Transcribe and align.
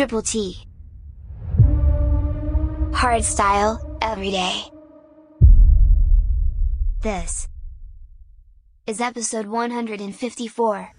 Triple 0.00 0.22
T. 0.22 0.56
Hard 2.94 3.22
style, 3.22 3.98
every 4.00 4.30
day. 4.30 4.62
This 7.02 7.46
is 8.86 9.02
episode 9.02 9.44
154. 9.44 10.94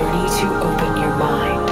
journey 0.00 0.28
to 0.40 0.46
open 0.62 0.96
your 0.96 1.14
mind. 1.16 1.69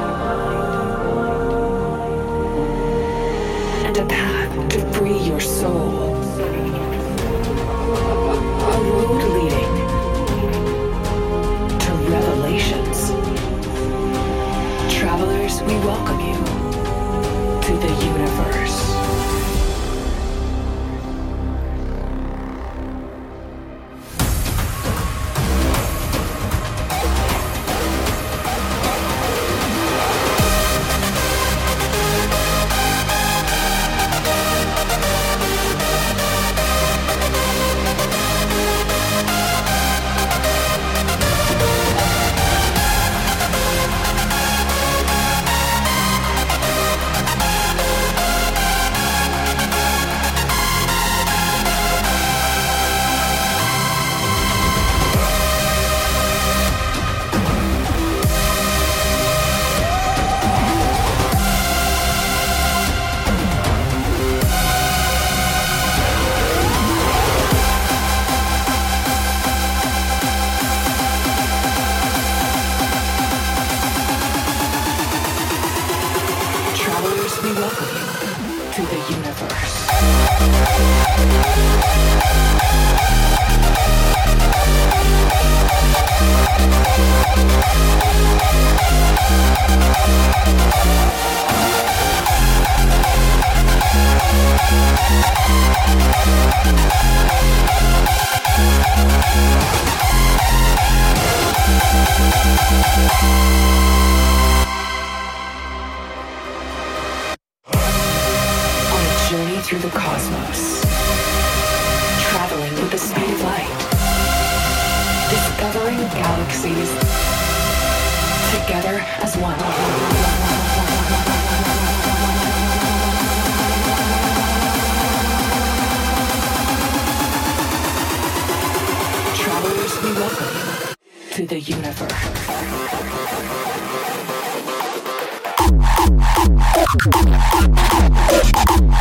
Thank 138.61 138.99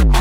you. 0.00 0.15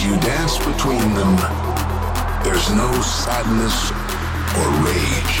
As 0.00 0.06
you 0.06 0.16
dance 0.20 0.56
between 0.56 1.14
them, 1.14 1.36
there's 2.42 2.70
no 2.70 2.90
sadness 3.02 3.90
or 4.56 4.68
rage. 4.80 5.36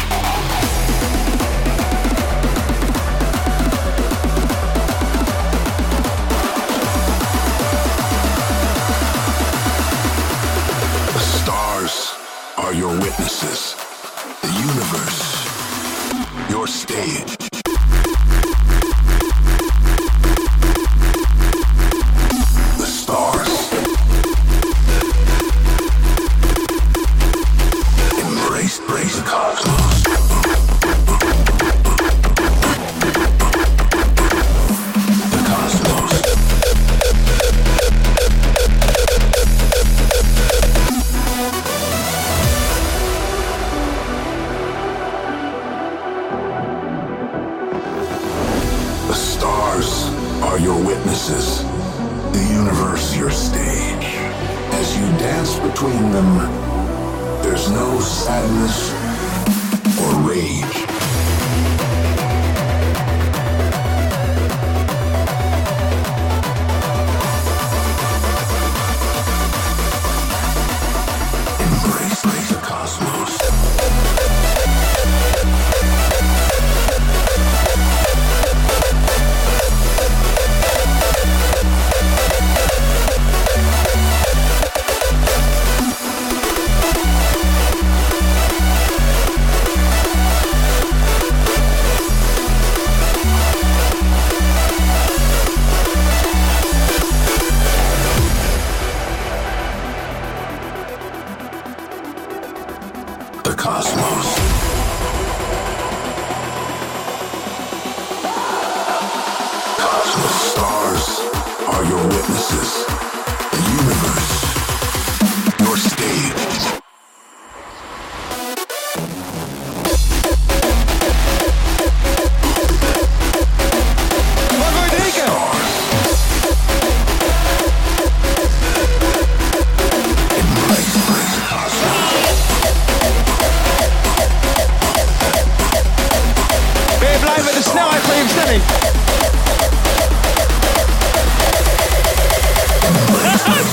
The 11.14 11.20
stars 11.20 12.14
are 12.58 12.74
your 12.74 12.92
witnesses. 13.00 13.76
The 14.42 14.52
universe, 14.60 16.50
your 16.50 16.66
stage. 16.66 17.39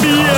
Bier. 0.02 0.36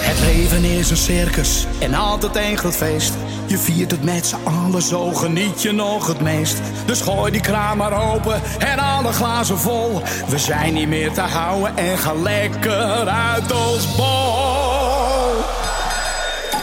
Het 0.00 0.20
leven 0.20 0.64
is 0.64 0.90
een 0.90 0.96
circus 0.96 1.66
en 1.80 1.94
altijd 1.94 2.36
één 2.36 2.58
groot 2.58 2.76
feest. 2.76 3.12
Je 3.46 3.58
viert 3.58 3.90
het 3.90 4.04
met 4.04 4.26
z'n 4.26 4.36
allen, 4.44 4.82
zo 4.82 5.12
geniet 5.12 5.62
je 5.62 5.72
nog 5.72 6.06
het 6.06 6.20
meest. 6.20 6.60
Dus 6.88 7.00
gooi 7.00 7.30
die 7.30 7.40
kraan 7.40 7.76
maar 7.76 8.12
open 8.12 8.42
en 8.58 8.78
alle 8.78 9.12
glazen 9.12 9.58
vol. 9.58 10.02
We 10.28 10.38
zijn 10.38 10.74
niet 10.74 10.88
meer 10.88 11.12
te 11.12 11.20
houden 11.20 11.76
en 11.76 11.98
gaan 11.98 12.22
lekker 12.22 13.08
uit 13.08 13.52
ons 13.52 13.96
bol. 13.96 15.44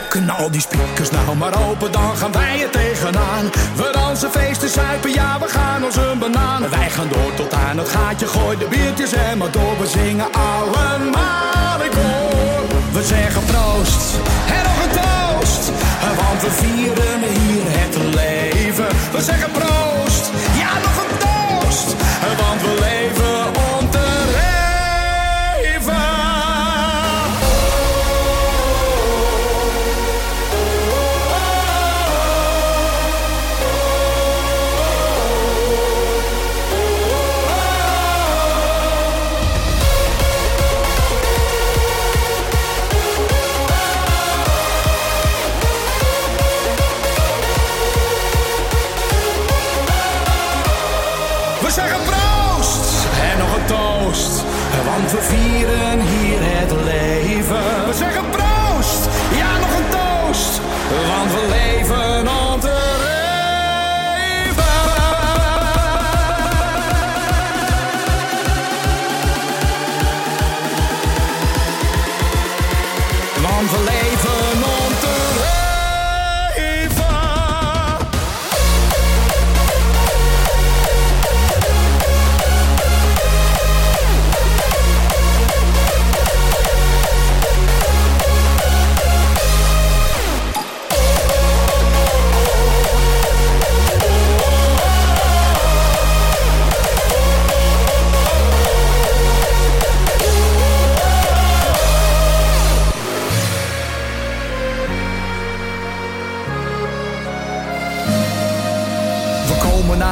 Knal 0.09 0.51
die 0.51 0.61
speakers 0.61 1.11
nou 1.11 1.35
maar 1.35 1.67
open, 1.69 1.91
dan 1.91 2.17
gaan 2.17 2.31
wij 2.31 2.63
er 2.63 2.69
tegenaan. 2.69 3.45
We 3.75 3.89
dansen, 3.91 4.31
feesten, 4.31 4.69
zuipen, 4.69 5.13
ja, 5.13 5.39
we 5.39 5.47
gaan 5.47 5.83
als 5.83 5.95
een 5.95 6.19
banaan. 6.19 6.69
Wij 6.69 6.89
gaan 6.89 7.07
door 7.07 7.33
tot 7.35 7.53
aan 7.53 7.77
het 7.77 7.89
gaatje, 7.89 8.27
gooi 8.27 8.57
de 8.57 8.67
biertjes 8.69 9.13
en 9.13 9.37
maar 9.37 9.51
door. 9.51 9.77
We 9.79 9.87
zingen 9.87 10.27
allemaal 10.31 11.81
in 11.83 11.89
koor. 11.89 12.61
We 12.91 13.03
zeggen 13.03 13.45
proost 13.45 14.15
we 16.45 16.51
vieren 16.51 17.19
hier 17.19 17.63
het 17.79 17.97
leven. 17.97 18.87
We 19.11 19.21
zeggen 19.21 19.51
proost, 19.51 20.31
ja, 20.57 20.73
nog 20.85 20.97
een 21.03 21.17
toast, 21.17 21.95
want 22.37 22.61
we 22.61 22.77
leven 22.79 23.04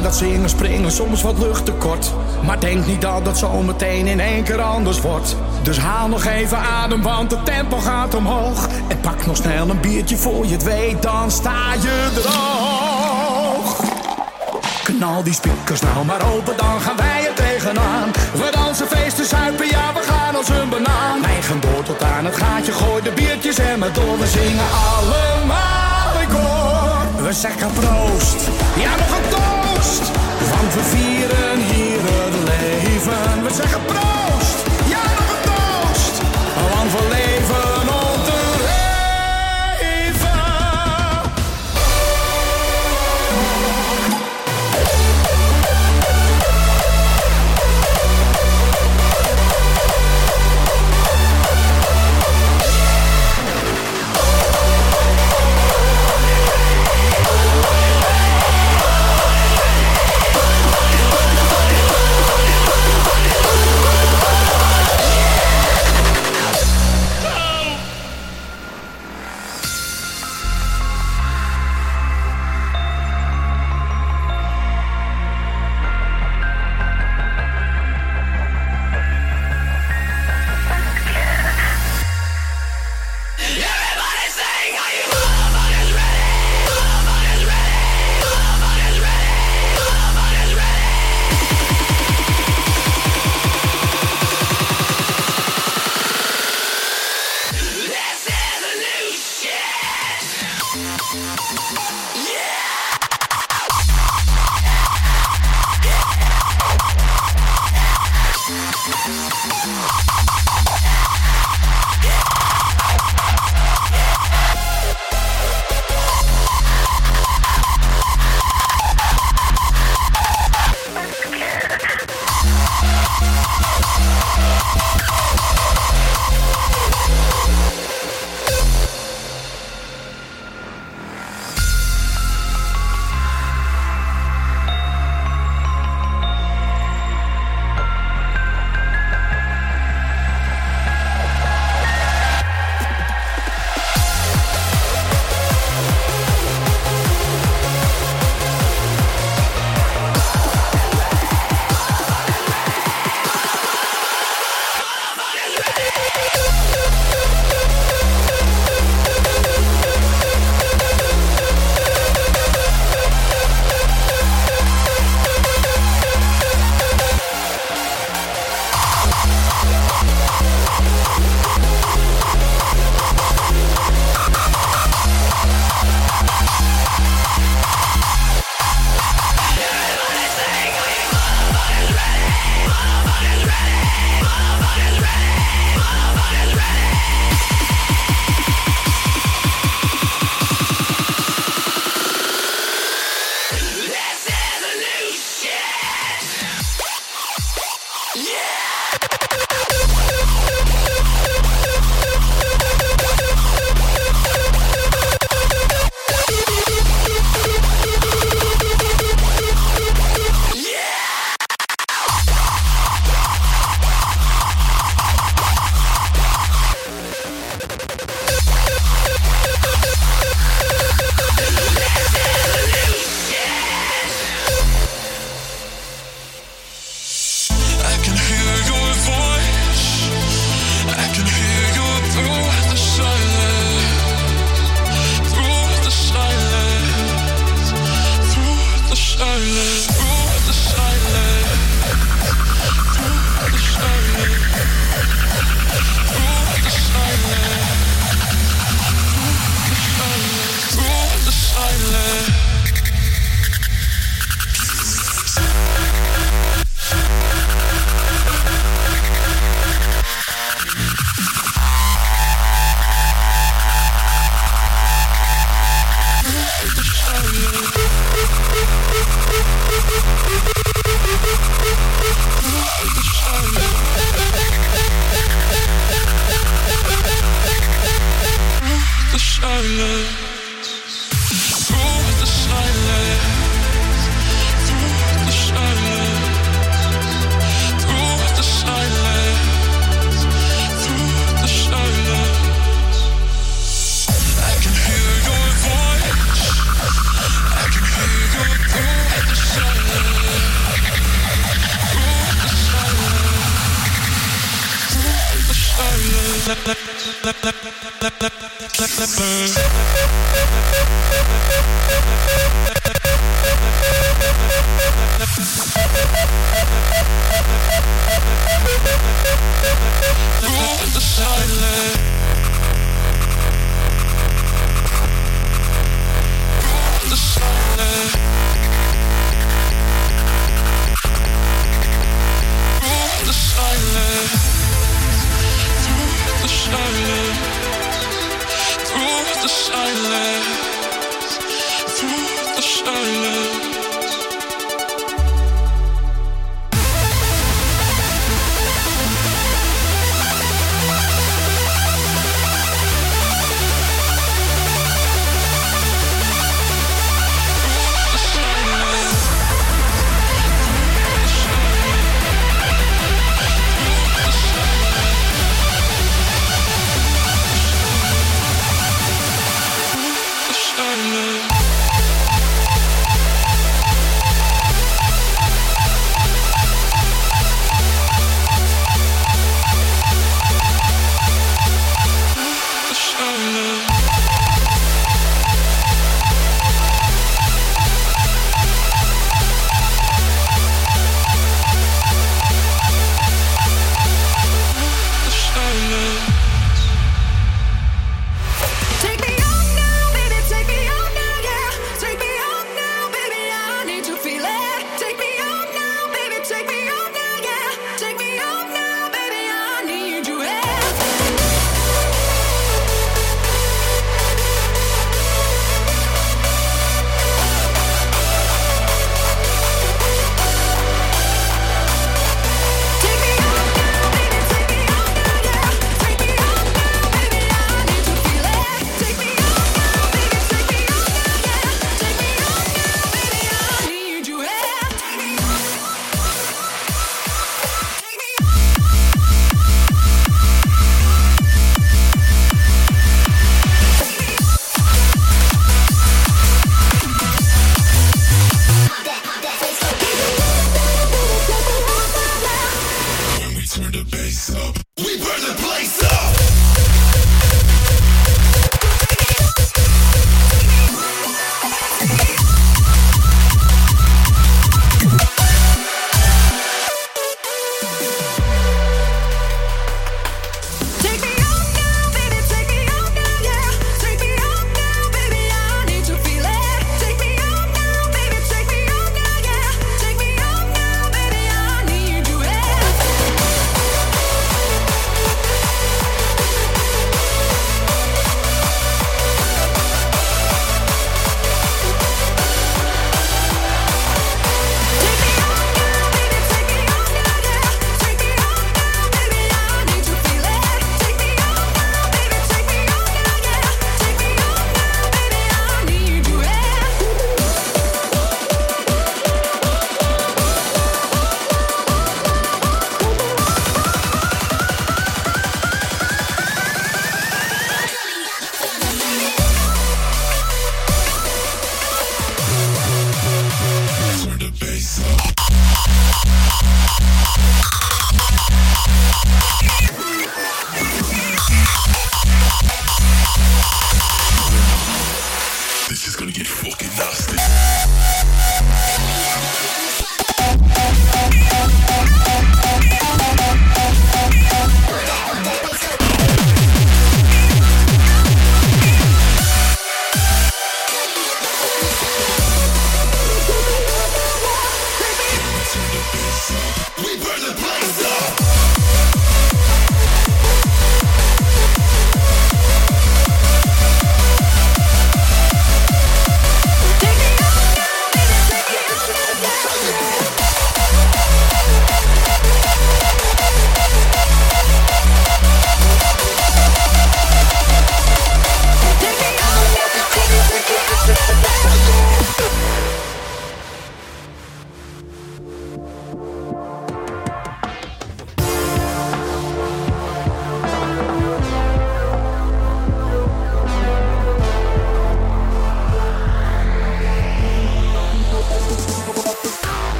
dat 0.00 0.16
zingen 0.16 0.48
springen 0.48 0.90
soms 0.92 1.22
wat 1.22 1.38
lucht 1.38 1.64
tekort. 1.64 2.12
Maar 2.46 2.60
denk 2.60 2.86
niet 2.86 3.00
dat 3.00 3.24
dat 3.24 3.38
zometeen 3.38 4.06
in 4.06 4.20
één 4.20 4.42
keer 4.42 4.60
anders 4.60 5.00
wordt. 5.00 5.36
Dus 5.62 5.78
haal 5.78 6.08
nog 6.08 6.24
even 6.24 6.58
adem, 6.58 7.02
want 7.02 7.30
het 7.30 7.44
tempo 7.44 7.76
gaat 7.76 8.14
omhoog. 8.14 8.68
En 8.88 9.00
pak 9.00 9.26
nog 9.26 9.36
snel 9.36 9.68
een 9.68 9.80
biertje 9.80 10.16
voor 10.16 10.46
je 10.46 10.52
het 10.52 10.62
weet, 10.62 11.02
dan 11.02 11.30
sta 11.30 11.72
je 11.82 12.08
droog. 12.14 13.80
Knal 14.82 15.22
die 15.22 15.34
speakers 15.34 15.80
nou 15.80 16.04
maar 16.04 16.32
open, 16.34 16.56
dan 16.56 16.80
gaan 16.80 16.96
wij 16.96 17.26
er 17.28 17.34
tegenaan. 17.34 18.10
We 18.32 18.50
dansen, 18.52 18.86
feesten, 18.86 19.26
zuipen, 19.26 19.66
ja, 19.66 19.92
we 19.94 20.00
gaan 20.00 20.36
als 20.36 20.48
een 20.48 20.68
banaan. 20.68 21.22
Door 21.60 21.82
tot 21.82 22.02
aan 22.02 22.24
het 22.24 22.36
gaatje, 22.36 22.72
gooi 22.72 23.02
de 23.02 23.10
biertjes 23.10 23.58
en 23.58 23.78
maar 23.78 23.92
door. 23.92 24.18
We 24.18 24.26
zingen 24.26 24.64
allemaal 24.94 26.20
in 26.20 26.28
koor. 26.28 27.26
We 27.26 27.32
zeggen 27.32 27.72
proost, 27.72 28.48
ja, 28.76 28.90
nog 28.96 29.18
een 29.18 29.63
Want 29.84 30.74
we 30.74 30.82
vieren 30.82 31.58
hier 31.58 32.00
het 32.00 32.34
leven. 32.48 33.42
We 33.42 33.52
zeggen 33.54 33.80
proost, 33.84 34.63